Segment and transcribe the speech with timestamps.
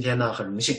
[0.00, 0.74] 今天呢，很荣幸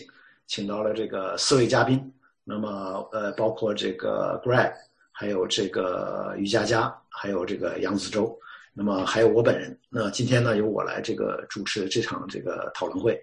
[0.47, 2.11] 请到了这个四位嘉宾，
[2.43, 4.73] 那么呃，包括这个 Greg，
[5.11, 8.35] 还有这个于佳佳，还有这个杨子洲，
[8.73, 9.77] 那么还有我本人。
[9.89, 13.15] 那今天呢，由我来这个主持这场这个讨论会。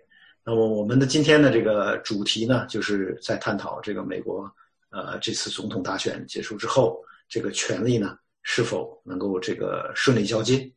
[0.45, 4.49] 那么我们的今天的这个主题呢，就是在探讨这个美国
[4.91, 10.71] 呃这次总统大选结束之后，这个权力呢是否能够这个顺利交接。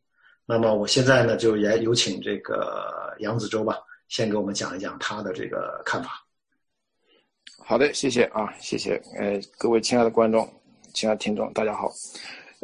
[0.44, 3.78] 那么我现在呢，就也有请这个杨子洲吧。
[4.12, 6.22] 先给我们讲一讲他的这个看法。
[7.64, 9.02] 好的，谢谢啊，谢谢。
[9.16, 10.46] 呃，各位亲爱的观众、
[10.92, 11.90] 亲爱的听众，大家好。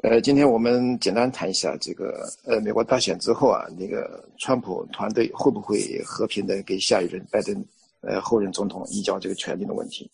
[0.02, 7.64] 呃，今天我们简单谈一下这个呃，美国大选之后啊，那个川普团队会不会和平的给下一任拜登
[8.02, 10.10] 呃后任总统移交这个权利的问题？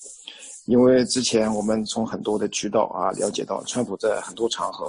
[0.66, 4.89] 因为之前我们从很多的渠道啊了解到，川普在很多场合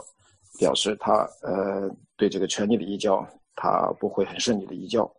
[0.59, 5.11] 表示他呃对这个权利的移交，他不会很顺利的移交。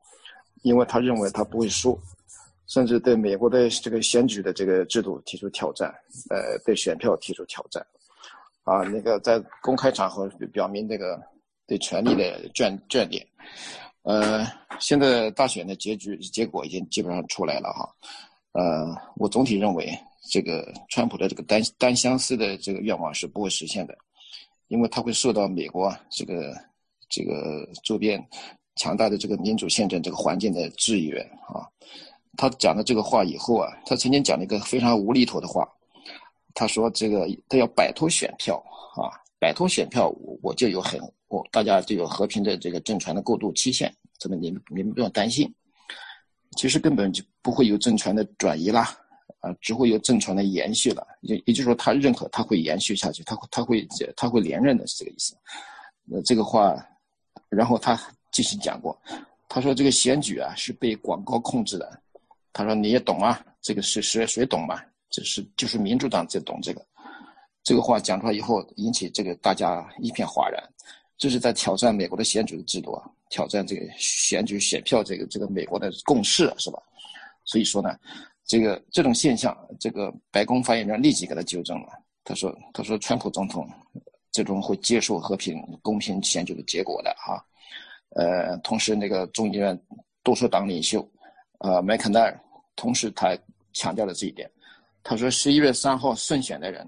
[0.63, 1.99] 因为他认为他不会输，
[2.67, 5.95] 甚至对美国的这个选举的这个制度提出挑战，
[6.31, 7.87] 呃，对选票提出挑战，
[8.65, 11.23] 啊，那个在公开场合表明这个
[11.67, 13.25] 对权力的眷眷恋，
[14.03, 14.45] 呃，
[14.81, 17.89] 现在大选的结局结果已经基本上出来了哈，
[18.53, 19.97] 呃，我总体认为
[20.29, 23.97] 这个川普的这个单单相思的这个愿望是不会实现的，
[24.67, 26.53] 因为他会受到美国这个
[27.09, 28.21] 这个周边。
[28.77, 31.65] 强大的这个民主宪政这个环境的制约啊，
[32.37, 35.67] 他讲的这个话以后啊，他曾经讲了一个非常无厘头的话，
[36.55, 38.63] 他说这个他要摆脱选票
[38.95, 39.09] 啊，
[39.41, 45.51] 摆脱选票我我就有很我大家就有和平的这个政权的过渡期限，这个你们你们不用担心，
[46.59, 48.95] 其实根本就不会有政权的转移啦，
[49.41, 55.35] 啊，只会有政权的延续了，也也就是说他认可他会延续下去，他会他会他会连任的是这个意思，
[56.05, 56.77] 那这个话，
[57.49, 57.99] 然后他。
[58.37, 58.95] 继续讲过，
[59.49, 62.03] 他说这个选举啊是被广告控制的。
[62.53, 64.79] 他说你也懂啊，这个是谁谁懂嘛？
[65.09, 66.87] 这是就是民主党在懂这个。
[67.63, 70.63] 这个话讲出来以后，引起这个大家一片哗然。
[71.17, 76.79] 这是在挑战美国的选举制度啊，挑战这个选举选票这个这个美国的共识是吧？
[77.47, 77.99] 所以说呢，
[78.45, 81.89] 这个这种现象，这个白宫发言人立即给他纠正了。
[82.23, 83.67] 他说他说川普总统
[84.31, 87.43] 最终会接受和平公平选举的结果的哈。
[88.11, 89.79] 呃，同时那个众议院
[90.23, 91.07] 多数党领袖，
[91.59, 92.41] 呃，麦肯奈尔，
[92.75, 93.37] 同时他
[93.73, 94.51] 强调了这一点。
[95.03, 96.85] 他说，十一月三号胜选的人，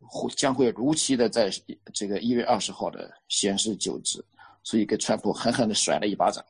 [0.00, 1.50] 会将会如期的在
[1.92, 4.24] 这个一月二十号的宣誓就职，
[4.62, 6.44] 所以给川普狠狠的甩了一巴掌。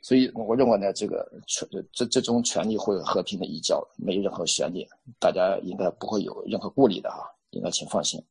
[0.00, 4.86] 所以我认为呢，这个权这这种权利会和平的移交，没任何悬念，
[5.18, 8.22] 大家应该不会有任何顾虑的哈，应该请放心。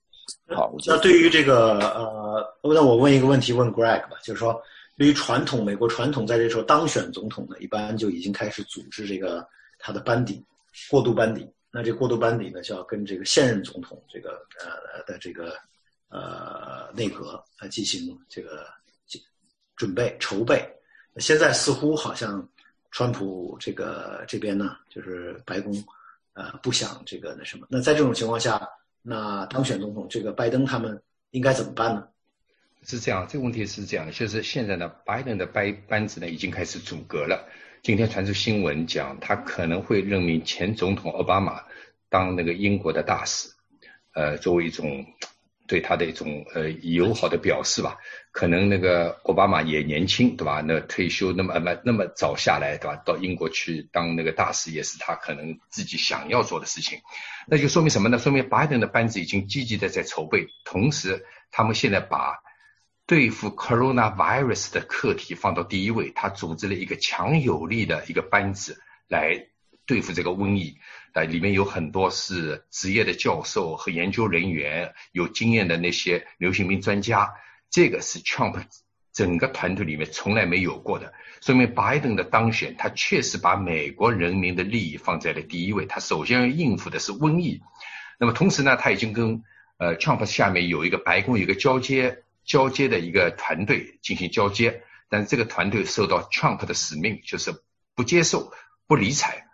[0.56, 4.62] 好，那对于这个呃，那我问一个问题，问 Greg 吧，就是说。
[4.97, 9.47] 对于传统美国传统，在这时候当选总统呢，一般就已经开始组织这个
[9.78, 10.44] 他的班底，
[10.90, 11.47] 过渡班底。
[11.69, 15.53] 那这过渡班底呢，就要跟这个现任总统这个呃的这个
[16.09, 18.66] 呃内阁来进行这个
[19.75, 20.68] 准备筹备。
[21.18, 22.47] 现在似乎好像
[22.90, 25.72] 川普这个这边呢，就是白宫
[26.34, 27.68] 呃不想这个那什么。
[27.69, 28.68] 那在这种情况下，
[29.03, 31.00] 那当选总统这个拜登他们
[31.31, 32.07] 应该怎么办呢？
[32.90, 37.50] 是这样，这个问题是这样的，就是现在呢，拜登的班班子呢已经开始阻隔了。
[37.84, 41.64] 今天传出新闻讲，他可能会任命前总统奥巴马
[42.08, 43.50] 当那个英国的大使，
[44.14, 45.06] 呃，作为一种
[45.68, 47.98] 对他的一种呃友好的表示吧。
[48.31, 50.64] 可能那个奥巴马也年轻，对吧？
[50.66, 52.96] 那退休那么那么那么早下来，对吧？
[53.06, 57.00] 到英国去当那个大使也是他可能自己想要做的事情。
[57.48, 58.18] 那就说明什么呢？
[58.18, 62.47] 说明拜登的班子已经积极的在筹备，同时他们现在把。
[63.07, 69.47] 对付 coronavirus 的课题放到第一位，他组织了一个强有力的一个班子来
[69.85, 70.78] 对付这个瘟疫。
[71.13, 77.34] 呃，里面有很多是职业的教授和研究人员，有经验的那些流行病专家。
[77.69, 78.62] 这个是 Trump
[79.13, 85.86] 整个团队里面从来没有过的，说明拜登的当选，他确实把美国人民的利益放在了第一位。
[85.86, 87.62] 他首先要应付的是瘟疫。
[88.19, 89.42] 那么同时呢，他已经跟
[89.77, 92.24] 呃 Trump 下面有一个白宫有一个交接。
[92.48, 97.54] 交接的一个团队进行交接，但是这个团队受到 Trump 的使命，就是
[97.94, 98.54] 不接受、
[98.88, 99.46] 不理睬，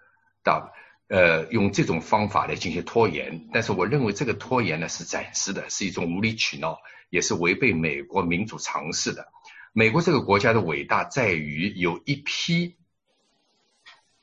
[0.43, 0.71] 的，
[1.07, 3.49] 呃，用这种方法来进行拖延。
[3.51, 6.77] 但是我认为这个拖延呢是暂时的，是一种无理取闹，
[7.09, 9.27] 也是违背美国民主常识的。
[9.73, 12.77] 美国这个国家的伟大在于有一批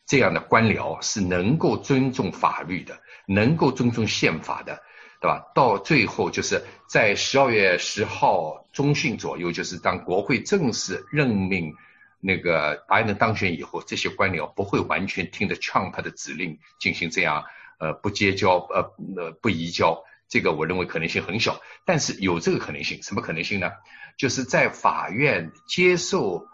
[0.06, 4.80] 这样的官僚是能够尊重法律的，能够尊重宪法的。
[5.20, 5.52] 对吧？
[5.54, 11.74] 到最后就是在十二月十号中旬左右，就是当国会正式任命
[12.20, 17.44] 那个拜登当选以后，这些官僚不会完全听着 Trump 的指令进行这样
[17.78, 21.60] 呃不结交呃呃不移交，这个我认为可能性很小。
[21.84, 23.70] 但是有这个可能性，什么可能性呢？
[24.16, 26.46] 就是在法院接受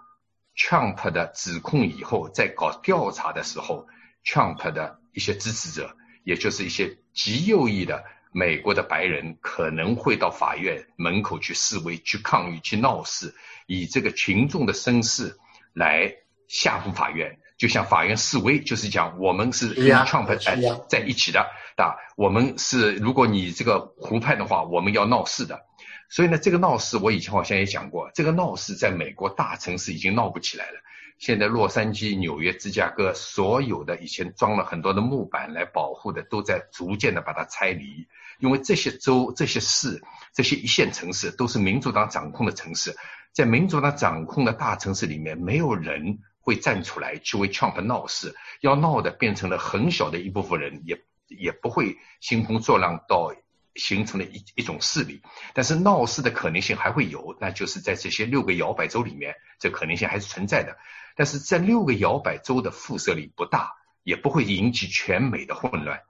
[0.56, 3.86] Trump 的指控以后，在搞调查的时候
[4.24, 8.04] ，Trump 的一些支持者，也就是一些极右翼的
[8.36, 13.34] 美国的白人，可能会到法院门口去示威、去抗议、去闹事，
[13.66, 15.34] 以这个群众的声势。
[15.78, 16.10] 来
[16.48, 20.56] 吓唬法院，就像法院示威，就是讲我们是跟 Trump 在
[20.88, 21.40] 在一起的，
[21.76, 25.65] 啊，我们是如果你这个湖畔的话，我们要闹事的。
[26.08, 30.78] 所以呢，这个闹事我以前好像也讲过，这个闹事在美国大城市已经闹不起来了。
[31.18, 38.06] 现在洛杉矶、纽约、芝加哥所有的以前装了很多的木板来保护的，都在逐渐的把它拆离，
[38.38, 40.02] 因为这些州、这些市、
[40.34, 42.94] 这些一线城市都是民主党掌控的城市。
[43.32, 50.98] 在民主党掌控的大城市里面，没有人会站出来去为 Trump 闹事，要闹的变成了很小的一部分人，也
[51.28, 53.32] 也不会兴风作浪到
[53.76, 55.22] 形成了一一种势力。
[55.54, 60.76] 但是闹事的可能性还会有，那就是在这些六个摇摆州里面，这可能性还是存在的。
[61.14, 66.00] 但是在六个摇摆州的辐射力不大，也不会引起全美的混乱。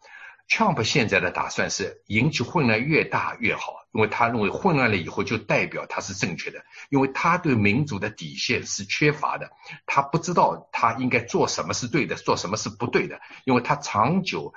[0.48, 9.50] Trump 现在的打算是引起混乱越大越好，因为他认为混乱了以后就代表他是正确的，因为他对民主的底线是缺乏的，
[9.86, 14.54] 他不知道他应该做什么是对的，做什么是不对的，因为他长久，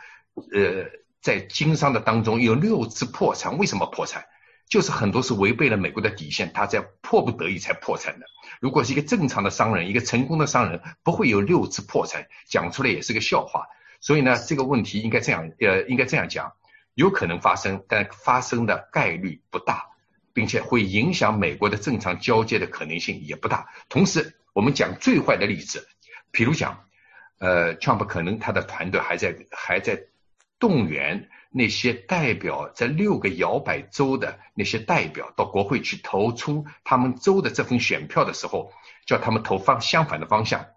[0.54, 0.86] 呃，
[1.22, 4.26] 在经商的当中有六次破产，为什么破产？
[4.70, 8.28] 就是很多是违背了美国的底线，他在迫不得已才破产的。
[8.62, 13.66] 如果是一个正常的商人，一个成功的商人，不会有六次破产，讲出来也是个笑话。
[14.00, 16.54] 所以呢，这个问题应该这样，呃，应该这样讲，
[16.94, 19.88] 有可能发生，但发生的概率不大，
[20.34, 23.68] 并且会影响美国的正常交接的可能性也不大。
[23.90, 25.88] 同时，我们讲最坏的例子，
[26.32, 26.86] 比如讲，
[27.40, 30.00] 呃，Trump 可能他的团队还在还在
[30.60, 38.72] 动员那些代表在六个摇摆州的那些代表到国会去投出他们州的这份选票的时候，
[39.06, 40.68] 叫他们投方相反的方向。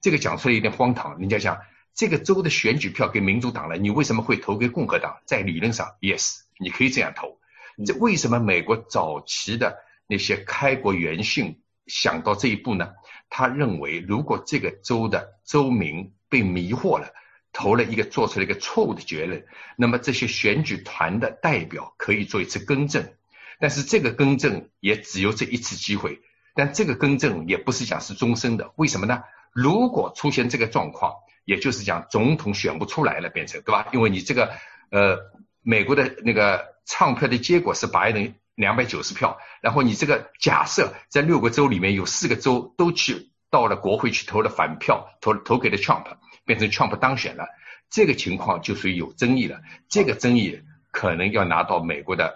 [0.00, 1.60] 这个讲出来有点荒唐，人家讲。
[1.94, 5.18] 这个州的选举票给民主党了，你为什么会投给共和党？
[5.26, 7.38] 在理论上，yes，你可以这样投。
[7.84, 12.94] 这为什么美国早期的那些开国元勋想到这一步呢？
[13.28, 17.12] 他认为，如果这个州的州民被迷惑了，
[17.52, 19.44] 投了一个做出了一个错误的结论，
[19.76, 23.12] 那么这些选举团的代表可以做一次更正。
[23.60, 26.20] 但是这个更正也只有这一次机会，
[26.54, 28.72] 但这个更正也不是讲是终身的。
[28.76, 29.22] 为什么呢？
[29.52, 31.12] 如果出现这个状况，
[31.44, 33.86] 也就是讲，总统选不出来了，变成对吧？
[33.92, 34.50] 因为你这个，
[34.90, 35.18] 呃，
[35.62, 46.06] 美国的那个唱票的结果是白人两百九十票，然后你这个假设在六个州里面有四个州都去到了国会去投了反票，投投给了 Trump，
[46.44, 47.46] 变成 Trump 当选了，
[47.90, 49.60] 这个情况就属于有争议了。
[49.88, 50.60] 这个争议
[50.90, 52.34] 可能要拿到美国的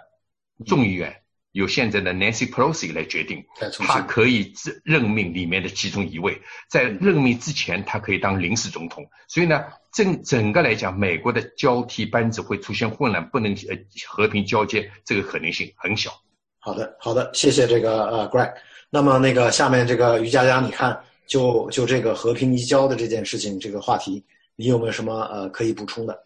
[0.65, 1.21] 众议院。
[1.53, 3.43] 由现在的 Nancy Pelosi 来决定，
[3.79, 6.39] 他可以任命里面的其中一位，
[6.69, 9.03] 在任命之前，他可以当临时总统。
[9.27, 13.75] 所以呢，整整个来讲，美国的交替班子会出现混乱，不能呃
[14.07, 16.11] 和平交接，这个可能性很小。
[16.59, 18.53] 好的，好的，谢谢这个呃 Greg。
[18.91, 24.23] 那么那个下面这个于佳佳，你看就就这个和平移交的这件事情这个话题，
[24.55, 26.23] 你有没有什么呃可以补充的？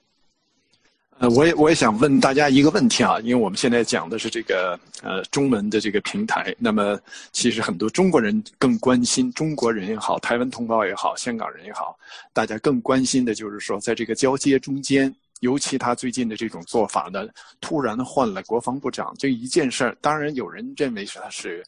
[1.20, 7.00] 呃，我也我也想问大家一个问题啊，因为我们现在讲的是这个呃中文的这个平台，那么
[7.32, 11.96] 其实很多中国人更关心，中国人也好，台湾同胞也好，香港人也好，
[12.34, 17.28] 大家更关心的就是说，在这个交接中间，尤其他最近的这种做法呢，
[17.60, 21.64] 突然换了国防部长这一件事儿，当然有人认为是他是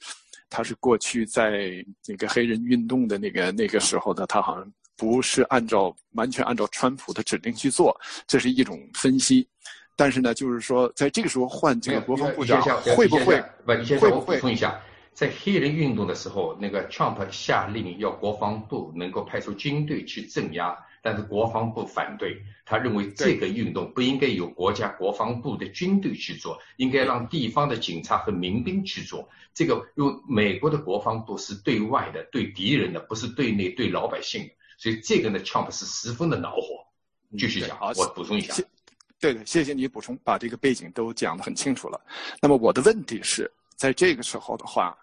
[0.53, 4.74] 他是过去在那个黑人运动的那个那个时候的，他好像。
[4.95, 9.45] 不是按照完全按照川普的指令去做，这是一种分析。
[9.95, 12.62] 但是呢，就是说，在这个时候换这个国防部长，
[12.95, 13.43] 会不会？
[13.65, 14.79] 不，你先让我补充一下，
[15.12, 29.27] 在黑人运动的时候，那个 Trump 下令要国防部能够派出军队去镇压，但是国防部反对，他认为这个运动不应该由国家国防部的军队去做，应该让地方的警察和民兵去做。
[29.53, 34.50] 这个，因为美国的国防部是对外的，对敌人的，不是对内对老百姓的。
[34.77, 36.86] 所以这个呢，Trump 是十分的恼火。
[37.38, 38.53] 继续讲，我补充一下。
[39.19, 42.00] 对对，谢谢你补充，把这个背景都讲得很清楚了。
[42.41, 44.98] 那么我的问题是在这个时候的话，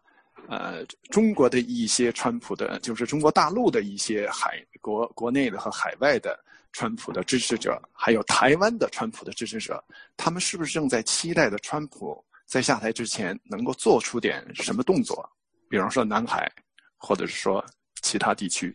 [0.51, 6.39] 呃，中国的一些川普的，就是中国大陆的一些海国国内的和海外的
[6.73, 9.83] 川普的支持者，还有台湾的川普的支持者，
[10.17, 15.27] 他们是不是正在期待着川普在下台之前能够做出点什么动作？
[15.69, 16.51] 比方说南海，
[16.97, 17.65] 或者是说。
[18.03, 18.75] 其他地区。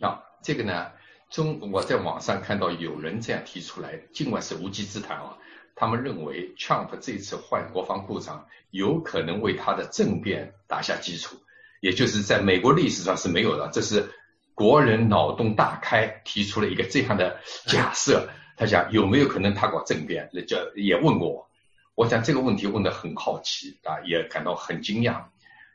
[0.00, 0.90] 啊，这个呢，
[1.30, 5.38] 中我在网上看到有人这样提出来，尽管是无稽之谈啊，
[5.74, 11.36] 他们认为 Trump 这次换国防部长有可能为他的政变打下基础，
[11.80, 14.10] 也就是在美国历史上是没有的，这是
[14.54, 18.28] 国人脑洞大开提出了一个这样的假设。
[18.54, 20.28] 他讲有没有可能他搞政变？
[20.32, 21.50] 那叫也问过我，
[21.94, 25.24] 我想这个问题问得很好奇啊，也感到很惊讶。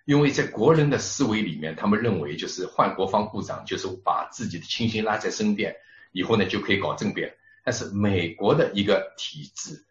[0.05, 5.75] 因为在国人的思维里面，他们认为就是换国防部长，就是把自己的亲信拉在身边，
[6.13, 7.35] 以后呢就可以搞政变。
[7.65, 9.83] 但是美国的一个体制，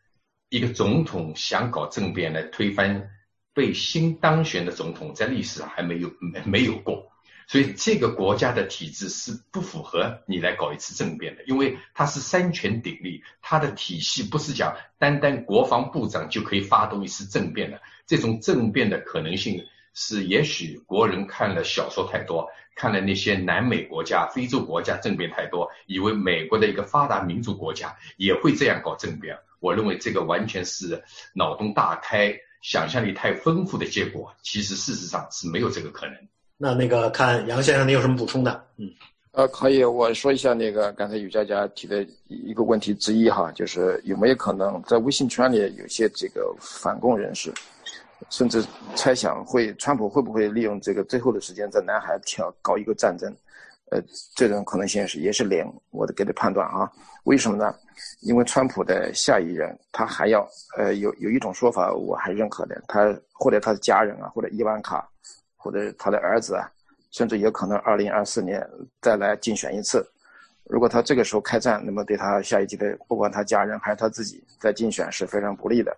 [0.49, 3.11] 一个总统想搞政变来推翻
[3.53, 7.13] 被新当选的总统，在历史还没有没没有过。
[7.49, 17.81] 所以这个国家的体制是不符合你来搞一次政变的，因为它是三权鼎立，它的体系不是讲单单国防部长就可以发动一次政变的。
[18.07, 19.65] 这种政变的可能性。
[19.99, 29.39] 是，也许国人看了小说太多，看了那些南美国家、非洲国家政变太多，以为美国的一个发达民主国家也会这样搞政变。
[29.61, 31.03] 我认为这个完全是
[31.35, 34.33] 脑洞大开、想象力太丰富的结果。
[34.43, 36.15] 其实事实上是没有这个可能。
[36.57, 38.65] 那那个看杨先生，你有什么补充的？
[38.79, 38.91] 嗯，
[39.33, 47.53] 呃，可以，我说一下那个刚才于佳佳提的一个问题之一哈，就是有没有可能在微信圈里有些这个反共人士？
[48.31, 53.31] 甚至猜想会，川普会不会利用这个最后的时间在南海挑搞一个战争？
[53.91, 54.03] 呃，
[54.35, 56.91] 这种可能性是也是零，我的给的判断啊。
[57.25, 57.75] 为什么呢？
[58.21, 65.09] 因为川普的下一任他还要，呃，有有一种说法我还认可的，他或者他的家人啊，或者伊万卡，
[65.57, 66.71] 或者他的儿子啊，
[67.11, 68.65] 甚至有可能二零二四年
[69.01, 70.05] 再来竞选一次。
[70.65, 75.97] 如果他这个时候开战，那么对他下一届的不管他家人还是他自己在竞选是非常不利的。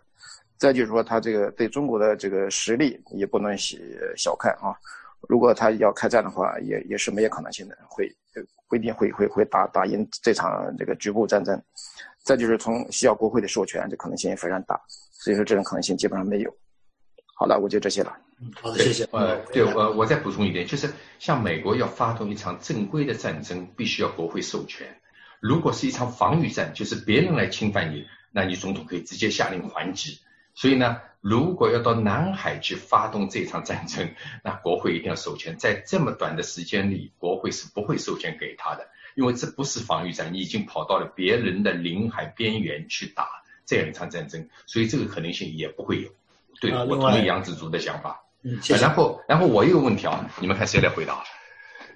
[0.58, 3.56] 再就是说，他这个对中国的这个实力也不能
[4.16, 4.76] 小看啊。
[5.28, 8.08] 如果他要开战的话，也也是没有可能性的，会
[8.68, 11.60] 不一定会会会打打赢这场这个局部战争。
[12.24, 14.78] 再就是从需要国会的授权，这可能性也非常大。
[15.12, 16.54] 所以说，这种可能性基本上没有。
[17.34, 18.16] 好了，我就这些了。
[18.60, 19.04] 好的，谢谢。
[19.12, 24.86] 呃，对，我我再补充一点，就是像美国要发动一场正规的战争，必须要国会授权。
[25.40, 30.18] 如果是一场防御战，就是别人来侵犯你，那你总统可以直接下令还击。
[30.54, 34.08] 所以呢，如果要到南海去发动这场战争，
[34.44, 35.56] 那国会一定要授权。
[35.58, 43.26] 在这么短的时间里，国会是不会授权给他的，因为这不是防御战，你已经跑到了别人的领海边缘去打
[43.66, 46.08] 这样一场战争，所以这个可能性也不会有。
[46.60, 48.22] 对，我同意杨子竹的想法。
[48.42, 51.24] 嗯，然后，然后我有个问题啊，你们看谁来回答？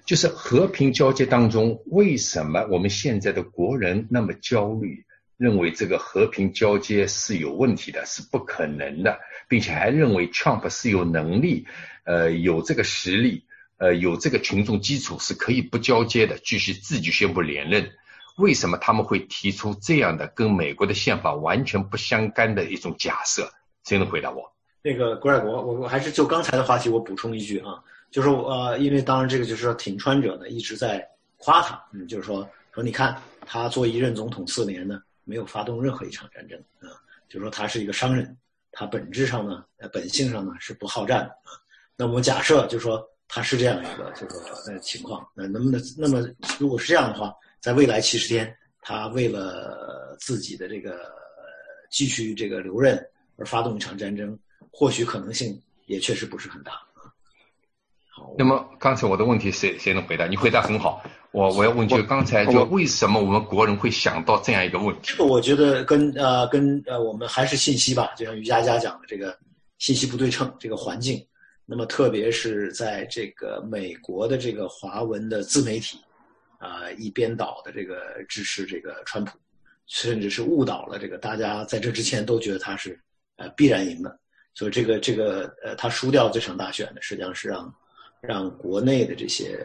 [0.05, 5.05] 就是和平交接当中，为什么我们现在的国人那么焦虑？
[5.43, 9.19] 认为这个和平交接是有问题的，是不可能的，
[9.49, 11.67] 并且还认为 Trump 是有能力，
[12.05, 13.43] 呃，有这个实力，
[13.75, 17.91] 呃，有这个群众基础是可以不交接的，继续自己宣布连任。
[18.37, 23.51] 为什么他们会提出这样的跟美国的宪法完全不相干的一种假设？
[23.83, 24.49] 谁能回答我？
[24.81, 35.01] 那个 Greg，我我我还是就刚才的话题，我补充一句啊，就是呃，因为当然这个就是说挺川者呢一直在夸他，嗯，就是说说你看他做一任总统四年呢。
[35.23, 36.99] 没有发动任何一场战争啊，
[37.29, 38.37] 就说他是一个商人，
[38.71, 41.51] 他本质上呢，呃，本性上呢是不好战啊。
[41.95, 46.27] 那我们假设就说他是这样一个就说呃情况，那能不能那么
[46.59, 51.11] 如果是这样的话，在未来七十天，他为了自己的这个
[51.89, 52.99] 继续这个留任
[53.37, 54.37] 而发动一场战争，
[54.71, 56.73] 或许可能性也确实不是很大。
[58.09, 60.27] 好，那么刚才我的问题谁谁能回答？
[60.27, 61.03] 你回答很好。
[61.33, 65.13] 我我要问，就刚才就为什么我们国人会想到这样一个问题？
[65.13, 69.35] 这个我觉得跟呃跟呃我们还是信息吧，就像于佳佳讲的这个
[69.79, 71.25] 信息不对称这个环境，
[71.65, 75.97] 那么特别是在这个美国的这个华文的自媒体
[76.59, 79.35] 啊一边倒的这个支持这个川普，
[79.87, 82.99] 甚至是误导了这个大家在这之前都觉得他是
[83.37, 84.19] 呃必然赢的，
[84.53, 87.73] 所以这个这个呃他输掉这场大选呢，实际上是让
[88.21, 89.59] 让国内的这些。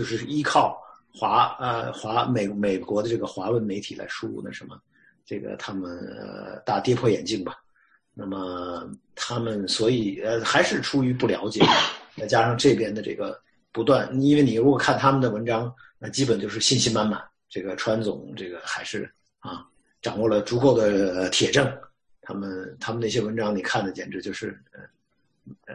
[0.00, 4.80] 就是依靠华呃华美美国的这个华文媒体来输入那什么，
[5.26, 7.58] 这个他们呃大跌破眼镜吧。
[8.14, 11.60] 那么他们所以呃还是出于不了解，
[12.16, 13.38] 再加上这边的这个
[13.72, 17.22] 不断，因为你如果看他们的文章，那基本就是信心满满。
[17.50, 19.66] 这个川总这个还是啊
[20.00, 21.70] 掌握了足够的铁证，
[22.22, 25.74] 他们他们那些文章你看的简直就是呃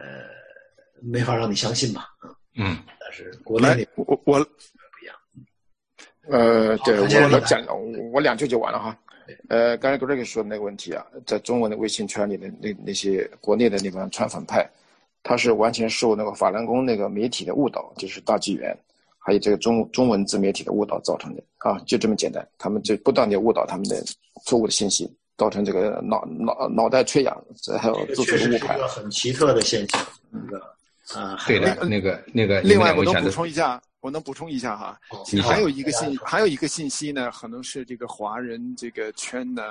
[1.00, 2.34] 没法让你相信吧啊。
[2.56, 4.44] 嗯，但是国内我我不
[5.02, 5.16] 一样。
[6.28, 7.64] 呃，对我我讲
[8.12, 8.98] 我两句就完了哈。
[9.48, 14.68] 呃，刚才 Greg 说的那个问题啊，在中文的微信圈里的那那些国内的那帮川粉派，
[15.22, 18.76] 他是完全受那个法轮功那个媒体的误导，就是大纪元，
[19.18, 22.44] 还有这个中中文自媒体的误导造成的啊，就这么简单。
[22.58, 24.02] 他们就不断的误导他们的
[24.44, 28.76] 错误的信息，造成这个脑脑脑袋缺氧，这还有做出误判。
[28.76, 30.60] 一个很奇特的现象，那个
[31.14, 32.60] 啊，对的，那个那个。
[32.62, 34.98] 另外，我能补充一下，我能补充一下哈，
[35.42, 39.62] 还有一个信，还有一个信息呢，可能是这个华人这个圈呢。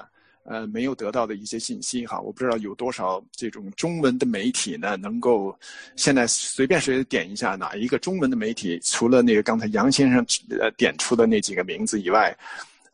[0.48, 5.58] 呃，没有得到的一些信息哈，我不知道有多少这种中文的媒体呢，能够
[5.96, 10.24] 现在随便谁点一下哪一个中文的媒体，除了那个刚才杨先生
[10.60, 12.32] 呃点出的那几个名字以外，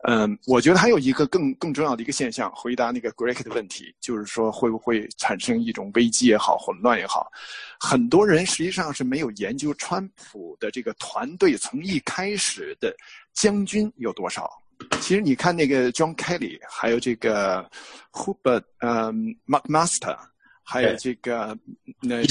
[0.08, 7.32] 嗯，我觉得还有一个更更重要的一个现象，回答那个 Greg 的问题，就是说会不会产生一种危机也好，混乱也好，
[7.80, 12.96] 很多人实际上是没有研究川普的这个团队从一开始的
[13.34, 14.50] 将军有多少。
[15.00, 17.70] 其实你看那个 John Kelly，还有这个
[18.12, 19.14] Hubert，嗯
[19.46, 20.18] ，McMaster，
[20.64, 21.56] 还有这个
[22.02, 22.24] 那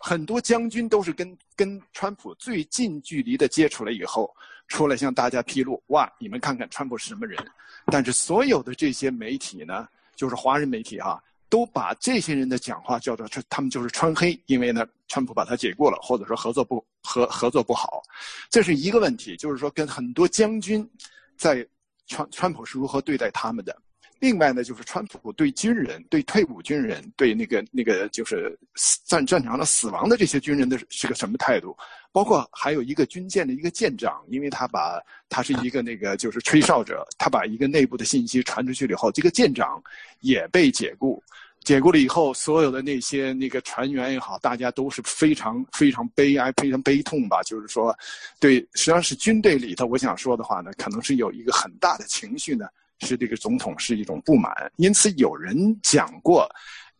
[0.00, 4.34] 很多将军都是跟跟川普最近距离的接触了以后，
[4.70, 7.38] 出来向大家披露，哇，你们看看川普是什么人。
[7.86, 9.86] 但是所有的这些媒体呢，
[10.16, 18.00] 就是华人媒体哈，都把这些人的讲话叫做这他们就是川黑，因为呢，川普把他解雇了，或者说合作不合合作不好，
[18.48, 20.88] 这是一个问题，就是说跟很多将军。
[21.36, 21.66] 在
[22.06, 23.76] 川川普是如何对待他们的？
[24.18, 28.58] 另外呢，就是川普对军人、对退伍军人、对那个那个就是
[29.06, 31.74] 战战场上死亡的这些军人的是个什么态度？
[32.12, 39.82] 包括还有一个军舰的一个舰长，因为他把他是一个那个就是吹哨者，他把一个内部的信息传出去了以后，这个舰长
[40.20, 41.22] 也被解雇。
[41.62, 47.42] 解雇了以后，所有的那些那个船员也好，大家都是非常非常悲哀、非常悲痛吧。
[47.42, 47.94] 就是说，
[48.40, 52.66] 对，实际上是军队里头，我想说的话呢，可能是有一个很大的情绪呢，
[53.00, 54.50] 是这个总统是一种不满。
[54.76, 56.48] 因此，有人讲过，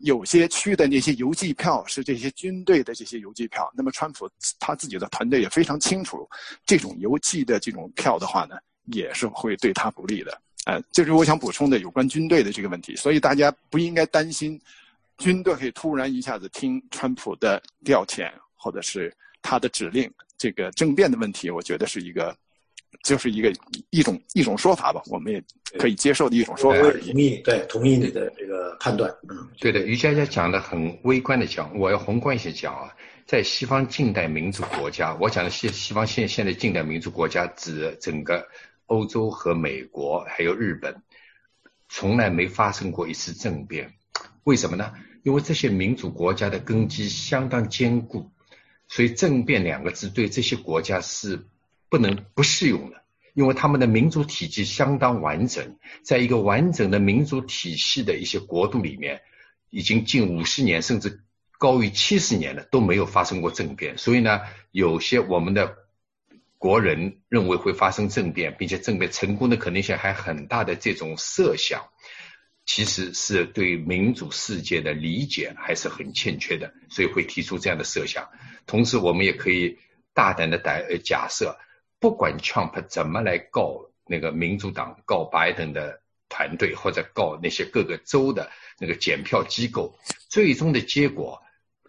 [0.00, 3.70] 有些区的那些邮寄票是这些军队的这些邮寄票。
[3.74, 4.28] 那么，川普
[4.58, 6.28] 他自己的团队也非常清楚，
[6.66, 10.40] 这种邮寄的这种票的话呢，也是会对他不利的。
[10.66, 14.60] 呃，这是我想补充的有关军队的这个问题，所以大家不应该担心，
[15.16, 22.36] 军队会突然一下子听川普的调遣或者是他的指令，这个政变的问题，我觉得是一个，
[23.02, 23.50] 就是一个
[23.88, 25.42] 一种一种说法吧，我们也
[25.78, 26.78] 可以接受的一种说法。
[26.90, 28.30] 同意，对，同意你的
[28.78, 29.10] 判断。
[29.28, 32.94] 嗯，对的，于佳佳讲的很微观的讲，我要宏观一些讲啊，
[33.26, 38.46] 在西方近代民主国家，我讲的西西方现现在近代民主国家指整个。
[38.90, 41.00] 欧洲和美国还有日本，
[41.88, 43.94] 从来没发生过一次政变，
[44.42, 44.92] 为什么呢？
[45.22, 48.32] 因为这些民主国家的根基相当坚固，
[48.88, 51.46] 所以政变两个字对这些国家是
[51.88, 52.99] 不能不适用的，
[53.34, 59.22] 因为他们的民主体系相当完整，在一个完整的民主体系的一些国度里面，
[59.70, 61.22] 已经近五十年甚至
[61.58, 64.40] 高于七十年了都没有发生过政变，所以呢，
[64.70, 65.76] 有些我们的。
[66.62, 71.88] 国人认为会发生政变，并且政变成功的可能性还很大的这种设想，
[72.66, 78.28] 其实是对民主世界的理解还是很欠缺的，所以会提出这样的设想。
[78.66, 79.78] 同时，我们也可以
[80.12, 81.58] 大胆的假假设，
[82.00, 89.94] 不管 Trump 怎么来告那个民主党、告拜登的团队，或者告那些各个州的那个检票机构，
[90.28, 91.40] 最终的结果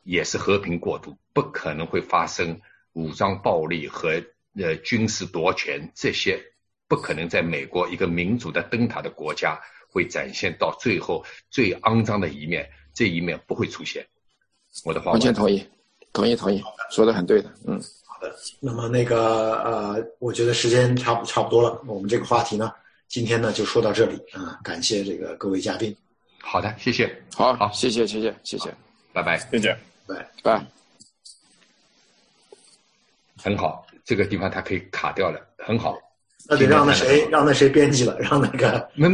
[0.03, 2.61] 也是和平过渡，不可能会发生
[2.93, 4.21] 武装暴力和。
[4.53, 6.37] 呃，军事夺权这些
[6.89, 14.05] 不可能在美国一个民主的灯塔的国家会展现到最后最肮脏的一面，这一面不会出现。
[14.83, 15.65] 我的话完全同意，
[16.11, 17.79] 同意同意，说的很对的，嗯，
[18.21, 18.33] 的。
[18.59, 22.71] 那么那个呃，我觉得时间差不差不多了，我们这个话题呢，
[23.07, 25.95] 今天呢就说到这里啊，感谢这个各位嘉宾。
[26.39, 28.73] 好的，谢谢，好好，谢谢谢谢谢谢，
[29.13, 30.65] 拜拜，再见，拜拜，
[33.37, 33.85] 很好。
[34.03, 35.97] 这个地方它可以卡掉了，很好。
[36.47, 38.89] 那得让那谁，让那谁编辑了，让那个。
[38.95, 39.09] 没没。